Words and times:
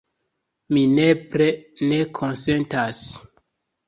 Mi 0.77 0.81
nepre 0.99 1.47
ne 1.91 1.99
konsentas. 2.21 3.03